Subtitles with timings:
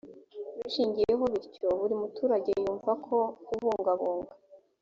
[0.61, 4.33] bishingiyeho bityo buri muturage yumva ko kubungabunga